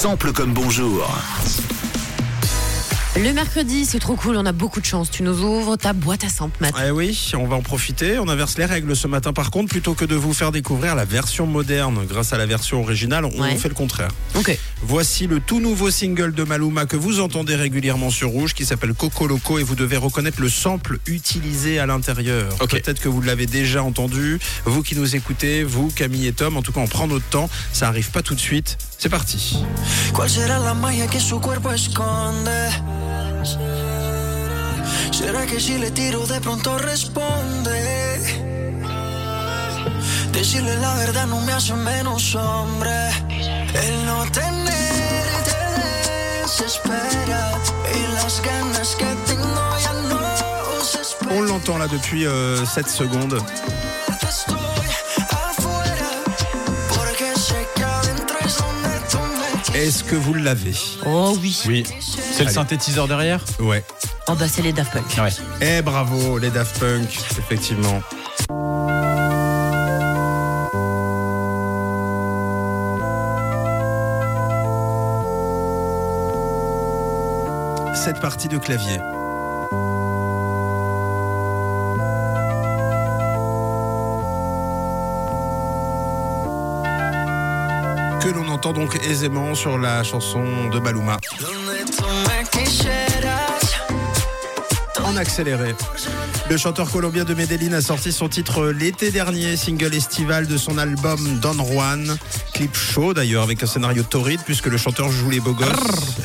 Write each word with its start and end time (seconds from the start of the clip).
Sample 0.00 0.32
comme 0.32 0.52
bonjour. 0.52 1.10
Le 3.16 3.32
mercredi, 3.32 3.84
c'est 3.84 3.98
trop 3.98 4.14
cool, 4.14 4.36
on 4.36 4.46
a 4.46 4.52
beaucoup 4.52 4.80
de 4.80 4.86
chance. 4.86 5.10
Tu 5.10 5.24
nous 5.24 5.40
ouvres 5.42 5.76
ta 5.76 5.92
boîte 5.92 6.22
à 6.24 6.28
samples, 6.28 6.56
Matt. 6.60 6.74
Eh 6.86 6.90
oui, 6.92 7.32
on 7.36 7.46
va 7.48 7.56
en 7.56 7.62
profiter. 7.62 8.18
On 8.20 8.28
inverse 8.28 8.56
les 8.58 8.64
règles 8.64 8.94
ce 8.94 9.08
matin. 9.08 9.32
Par 9.32 9.50
contre, 9.50 9.70
plutôt 9.70 9.94
que 9.94 10.04
de 10.04 10.14
vous 10.14 10.32
faire 10.32 10.52
découvrir 10.52 10.94
la 10.94 11.04
version 11.04 11.44
moderne 11.44 12.04
grâce 12.08 12.32
à 12.32 12.38
la 12.38 12.46
version 12.46 12.80
originale, 12.80 13.24
on 13.24 13.40
Ouais. 13.42 13.56
fait 13.56 13.68
le 13.68 13.74
contraire. 13.74 14.10
Ok. 14.36 14.56
Voici 14.82 15.26
le 15.26 15.40
tout 15.40 15.58
nouveau 15.58 15.90
single 15.90 16.32
de 16.32 16.44
Maluma 16.44 16.86
que 16.86 16.96
vous 16.96 17.18
entendez 17.18 17.56
régulièrement 17.56 18.10
sur 18.10 18.28
Rouge 18.28 18.54
qui 18.54 18.64
s'appelle 18.64 18.94
Coco 18.94 19.26
Loco 19.26 19.58
et 19.58 19.64
vous 19.64 19.74
devez 19.74 19.96
reconnaître 19.96 20.40
le 20.40 20.48
sample 20.48 20.98
utilisé 21.06 21.80
à 21.80 21.86
l'intérieur. 21.86 22.52
Ok. 22.60 22.70
Peut-être 22.70 23.00
que 23.00 23.08
vous 23.08 23.20
l'avez 23.22 23.46
déjà 23.46 23.82
entendu. 23.82 24.38
Vous 24.64 24.82
qui 24.84 24.94
nous 24.94 25.16
écoutez, 25.16 25.64
vous, 25.64 25.88
Camille 25.88 26.28
et 26.28 26.32
Tom, 26.32 26.56
en 26.56 26.62
tout 26.62 26.72
cas 26.72 26.80
on 26.80 26.86
prend 26.86 27.08
notre 27.08 27.26
temps. 27.28 27.50
Ça 27.72 27.88
arrive 27.88 28.10
pas 28.12 28.22
tout 28.22 28.36
de 28.36 28.40
suite. 28.40 28.78
C'est 28.98 29.08
parti. 29.08 29.58
¿Cuál 33.38 35.14
será 35.14 35.46
que 35.46 35.60
si 35.60 35.78
le 35.78 35.90
tiro 35.92 36.26
de 36.26 36.40
pronto 36.40 36.76
responde? 36.78 37.78
La 40.80 40.94
me. 41.76 41.98
On 51.30 51.42
l'entend 51.42 51.78
là 51.78 51.88
depuis 51.88 52.24
7 52.64 52.88
secondes. 52.88 53.38
Est-ce 59.78 60.02
que 60.02 60.16
vous 60.16 60.34
l'avez 60.34 60.74
Oh 61.06 61.36
oui. 61.40 61.56
Oui. 61.68 61.84
C'est 62.00 62.40
le 62.40 62.46
Allez. 62.46 62.52
synthétiseur 62.54 63.06
derrière 63.06 63.44
Ouais. 63.60 63.84
Oh 64.28 64.32
bah 64.34 64.46
c'est 64.48 64.62
les 64.62 64.72
Daft 64.72 64.92
Punk. 64.92 65.04
Ouais. 65.22 65.30
Eh 65.60 65.82
bravo 65.82 66.36
les 66.38 66.50
Daft 66.50 66.80
Punk, 66.80 67.08
effectivement. 67.38 68.00
Cette 77.94 78.20
partie 78.20 78.48
de 78.48 78.58
clavier. 78.58 78.98
Que 88.58 88.64
l'on 88.64 88.70
entend 88.70 88.72
donc 88.72 88.96
aisément 89.04 89.54
sur 89.54 89.78
la 89.78 90.02
chanson 90.02 90.68
de 90.70 90.78
Maluma. 90.80 91.18
En 95.04 95.16
accéléré. 95.16 95.74
Le 96.50 96.56
chanteur 96.56 96.90
colombien 96.90 97.24
de 97.24 97.34
Medellín 97.34 97.74
a 97.74 97.82
sorti 97.82 98.10
son 98.10 98.26
titre 98.28 98.66
l'été 98.68 99.10
dernier, 99.10 99.54
single 99.56 99.94
estival 99.94 100.46
de 100.46 100.56
son 100.56 100.78
album 100.78 101.38
Don 101.42 101.52
Juan. 101.62 102.16
Clip 102.54 102.74
chaud 102.74 103.12
d'ailleurs, 103.12 103.42
avec 103.42 103.62
un 103.62 103.66
scénario 103.66 104.02
torride, 104.02 104.40
puisque 104.46 104.66
le 104.66 104.78
chanteur 104.78 105.10
joue 105.12 105.28
les 105.28 105.40
beaux 105.40 105.52
gosses 105.52 105.68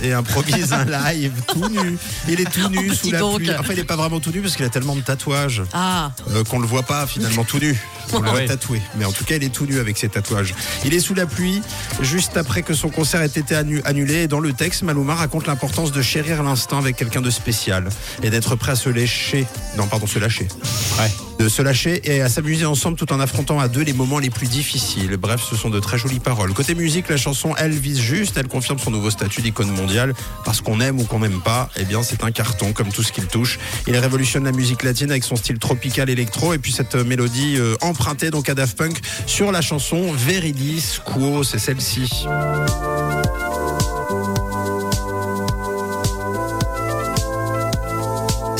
et 0.01 0.13
improvise 0.13 0.71
un 0.71 0.85
live 0.85 1.33
tout 1.49 1.67
nu. 1.67 1.97
Il 2.29 2.39
est 2.39 2.49
tout 2.49 2.69
nu 2.71 2.89
Oh, 2.89 2.93
sous 2.93 3.11
la 3.11 3.19
donc. 3.19 3.35
pluie. 3.37 3.51
Enfin, 3.51 3.73
il 3.73 3.75
n'est 3.77 3.83
pas 3.83 3.97
vraiment 3.97 4.21
tout 4.21 4.31
nu 4.31 4.39
parce 4.41 4.55
qu'il 4.55 4.63
a 4.65 4.69
tellement 4.69 4.95
de 4.95 5.01
tatouages 5.01 5.61
Ah, 5.73 6.11
euh, 6.31 6.43
qu'on 6.45 6.59
le 6.59 6.67
voit 6.67 6.83
pas 6.83 7.05
finalement 7.05 7.43
tout 7.43 7.59
nu. 7.59 7.77
On 8.13 8.19
voit 8.19 8.33
Ouais. 8.33 8.45
tatoué. 8.45 8.81
Mais 8.97 9.03
en 9.05 9.11
tout 9.11 9.25
cas, 9.25 9.35
il 9.35 9.43
est 9.43 9.53
tout 9.53 9.65
nu 9.65 9.79
avec 9.79 9.97
ses 9.97 10.07
tatouages. 10.07 10.53
Il 10.85 10.93
est 10.93 10.99
sous 10.99 11.13
la 11.13 11.25
pluie, 11.25 11.61
juste 12.01 12.37
après 12.37 12.61
que 12.63 12.73
son 12.73 12.89
concert 12.89 13.21
ait 13.21 13.25
été 13.27 13.55
annu- 13.55 13.81
annulé. 13.83 14.23
Et 14.23 14.27
dans 14.27 14.39
le 14.39 14.53
texte, 14.53 14.83
Maluma 14.83 15.15
raconte 15.15 15.47
l'importance 15.47 15.91
de 15.91 16.01
chérir 16.01 16.43
l'instant 16.43 16.77
avec 16.79 16.95
quelqu'un 16.95 17.21
de 17.21 17.29
spécial 17.29 17.89
et 18.23 18.29
d'être 18.29 18.55
prêt 18.55 18.71
à 18.71 18.75
se 18.75 18.89
lécher. 18.89 19.45
Non, 19.77 19.87
pardon, 19.87 20.07
se 20.13 20.19
lâcher. 20.19 20.47
Ouais. 20.99 21.11
De 21.39 21.49
se 21.49 21.61
lâcher 21.61 21.99
et 22.03 22.21
à 22.21 22.29
s'amuser 22.29 22.65
ensemble 22.65 22.97
tout 22.97 23.11
en 23.11 23.19
affrontant 23.19 23.59
à 23.59 23.67
deux 23.67 23.81
les 23.81 23.93
moments 23.93 24.19
les 24.19 24.29
plus 24.29 24.47
difficiles. 24.47 25.17
Bref, 25.17 25.41
ce 25.49 25.55
sont 25.55 25.71
de 25.71 25.79
très 25.79 25.97
jolies 25.97 26.19
paroles. 26.19 26.53
Côté 26.53 26.75
musique, 26.75 27.09
la 27.09 27.17
chanson, 27.17 27.55
elle 27.57 27.71
vise 27.71 27.99
juste, 27.99 28.37
elle 28.37 28.47
confirme 28.47 28.77
son 28.77 28.91
nouveau 28.91 29.09
statut 29.09 29.41
d'icône 29.41 29.71
mondiale. 29.71 30.13
Parce 30.45 30.61
qu'on 30.61 30.79
aime 30.79 30.99
ou 30.99 31.03
qu'on 31.05 31.19
n'aime 31.19 31.41
pas, 31.41 31.69
eh 31.77 31.85
bien, 31.85 32.03
c'est 32.03 32.23
un 32.23 32.31
carton, 32.31 32.73
comme 32.73 32.89
tout 32.89 33.01
ce 33.01 33.11
qu'il 33.11 33.25
touche. 33.25 33.59
Il 33.87 33.97
révolutionne 33.97 34.43
la 34.43 34.51
musique 34.51 34.83
latine 34.83 35.09
avec 35.09 35.23
son 35.23 35.35
style 35.35 35.57
tropical 35.57 36.09
électro 36.09 36.53
et 36.53 36.59
puis 36.59 36.71
cette 36.71 36.95
mélodie 36.95 37.55
euh, 37.57 37.75
empruntée 37.81 38.29
donc 38.29 38.49
à 38.49 38.53
Daft 38.53 38.77
Punk 38.77 38.99
sur 39.25 39.51
la 39.51 39.61
chanson 39.61 40.11
Veridis 40.13 40.99
Quo, 41.05 41.43
c'est 41.43 41.59
celle-ci. 41.59 42.25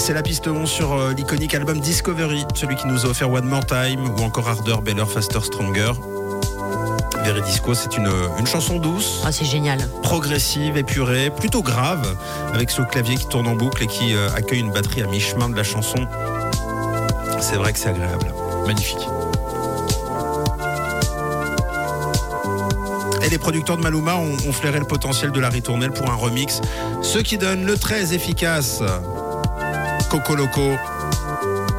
C'est 0.06 0.14
la 0.14 0.22
piste 0.22 0.50
11 0.50 0.70
sur 0.70 0.92
euh, 0.92 1.14
l'iconique 1.14 1.56
album 1.56 1.80
Discovery, 1.80 2.44
celui 2.56 2.76
qui 2.76 2.88
nous 2.88 3.06
a 3.06 3.10
offert 3.10 3.32
One 3.32 3.46
More 3.46 3.66
Time 3.66 4.04
ou 4.10 4.22
encore 4.22 4.50
Harder, 4.50 4.76
Better, 4.84 5.06
Faster, 5.06 5.40
Stronger. 5.40 5.94
Veridisco, 7.24 7.74
c'est 7.74 7.96
une, 7.96 8.12
une 8.38 8.46
chanson 8.46 8.80
douce, 8.80 9.22
ah, 9.24 9.32
c'est 9.32 9.46
génial. 9.46 9.80
progressive, 10.02 10.76
épurée, 10.76 11.30
plutôt 11.30 11.62
grave, 11.62 12.18
avec 12.54 12.70
ce 12.70 12.82
clavier 12.82 13.16
qui 13.16 13.28
tourne 13.30 13.48
en 13.48 13.56
boucle 13.56 13.82
et 13.82 13.88
qui 13.88 14.14
euh, 14.14 14.28
accueille 14.36 14.60
une 14.60 14.74
batterie 14.74 15.04
à 15.04 15.08
mi-chemin 15.08 15.48
de 15.48 15.56
la 15.56 15.64
chanson. 15.64 16.06
C'est 17.40 17.56
vrai 17.56 17.72
que 17.72 17.80
c'est 17.80 17.88
agréable. 17.88 18.26
Magnifique. 18.68 19.08
Et 23.26 23.30
les 23.30 23.38
producteurs 23.38 23.78
de 23.78 23.84
Maluma 23.84 24.18
ont, 24.18 24.36
ont 24.50 24.52
flairé 24.52 24.80
le 24.80 24.86
potentiel 24.86 25.32
de 25.32 25.40
la 25.40 25.48
ritournelle 25.48 25.92
pour 25.92 26.12
un 26.12 26.16
remix, 26.16 26.60
ce 27.02 27.20
qui 27.20 27.38
donne 27.38 27.66
le 27.66 27.78
très 27.78 28.14
efficace 28.14 28.82
Coco 30.14 30.36
Loco 30.36 30.78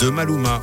de 0.01 0.11
Maluma. 0.11 0.61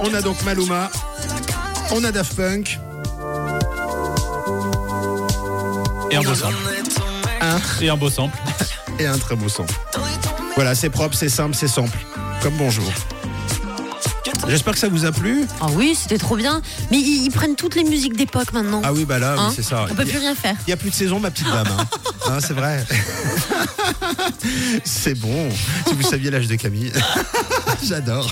On 0.00 0.14
a 0.14 0.22
donc 0.22 0.42
Maluma, 0.44 0.90
on 1.90 2.02
a 2.02 2.12
Daft 2.12 2.34
Punk, 2.34 2.78
Et 6.10 6.16
un 6.16 6.22
beau 6.22 6.34
sample. 6.34 6.54
Hein 7.42 7.58
Et 7.82 7.90
un 7.90 7.96
beau 7.98 8.08
sample. 8.08 8.38
et 8.98 9.04
un 9.04 9.18
très 9.18 9.36
beau 9.36 9.48
mi 9.48 9.66
Voilà, 10.54 10.74
c'est 10.74 10.88
propre, 10.88 11.14
c'est 11.14 11.28
simple, 11.28 11.54
c'est 11.54 11.68
simple. 11.68 11.98
Comme 12.40 12.54
bonjour. 12.54 12.90
J'espère 14.48 14.74
que 14.74 14.78
ça 14.80 14.88
vous 14.88 15.04
a 15.04 15.12
plu. 15.12 15.44
Ah 15.60 15.66
oui, 15.74 15.96
c'était 16.00 16.18
trop 16.18 16.36
bien. 16.36 16.62
Mais 16.90 16.98
ils, 16.98 17.24
ils 17.24 17.30
prennent 17.30 17.54
toutes 17.56 17.74
les 17.74 17.84
musiques 17.84 18.16
d'époque 18.16 18.52
maintenant. 18.52 18.82
Ah 18.84 18.92
oui, 18.92 19.04
bah 19.04 19.18
là, 19.18 19.34
oui, 19.36 19.40
Hein 19.42 19.52
c'est 19.54 19.62
ça. 19.62 19.86
On 19.90 19.94
peut 19.94 20.04
plus 20.04 20.18
rien 20.18 20.34
faire. 20.34 20.56
Il 20.66 20.70
n'y 20.70 20.72
a 20.72 20.76
plus 20.76 20.90
de 20.90 20.94
saison, 20.94 21.20
ma 21.20 21.30
petite 21.30 21.48
dame. 21.50 21.66
Hein. 21.78 21.84
Hein, 22.28 22.38
c'est 22.40 22.52
vrai. 22.54 22.86
c'est 24.84 25.14
bon. 25.18 25.48
Si 25.88 25.94
vous 25.94 26.02
saviez 26.08 26.30
l'âge 26.30 26.46
de 26.46 26.54
Camille. 26.54 26.92
J'adore. 27.84 28.30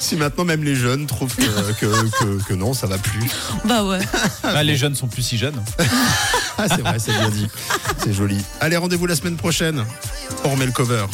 si 0.00 0.16
maintenant 0.16 0.44
même 0.44 0.64
les 0.64 0.74
jeunes 0.74 1.06
trouvent 1.06 1.34
que, 1.36 1.72
que, 1.80 1.86
que- 2.18 2.42
que 2.44 2.54
non, 2.54 2.74
ça 2.74 2.88
va 2.88 2.98
plus. 2.98 3.22
Bah 3.64 3.84
ouais. 3.84 4.00
Ah, 4.42 4.64
les 4.64 4.76
jeunes 4.76 4.96
sont 4.96 5.06
plus 5.06 5.22
si 5.22 5.38
jeunes. 5.38 5.62
Ah, 6.58 6.64
c'est 6.68 6.80
vrai, 6.82 6.98
c'est 6.98 7.12
bien 7.12 7.28
dit. 7.30 7.46
C'est 8.02 8.12
joli. 8.12 8.38
Allez, 8.60 8.76
rendez-vous 8.76 9.06
la 9.06 9.14
semaine 9.16 9.36
prochaine. 9.36 9.84
On 10.44 10.50
remet 10.50 10.66
le 10.66 10.72
cover. 10.72 11.06